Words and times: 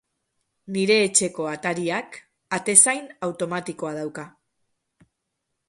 Nire 0.77 0.95
etxeko 1.07 1.45
atariak 1.49 2.17
atezain 2.59 3.05
automatikoa 3.29 3.95
dauka. 4.01 4.27